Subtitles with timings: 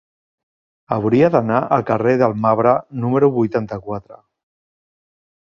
[0.95, 2.73] Hauria d'anar al carrer del Marbre
[3.05, 4.19] número vuitanta-quatre.